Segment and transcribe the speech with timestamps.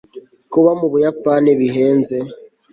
[0.51, 2.17] kuba mu buyapani bihenze